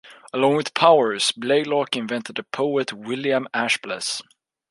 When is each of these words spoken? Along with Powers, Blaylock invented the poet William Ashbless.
Along 0.33 0.55
with 0.55 0.73
Powers, 0.73 1.31
Blaylock 1.31 1.95
invented 1.95 2.37
the 2.37 2.41
poet 2.41 2.91
William 2.91 3.47
Ashbless. 3.53 4.23